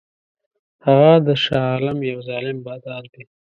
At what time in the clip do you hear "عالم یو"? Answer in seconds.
1.71-2.19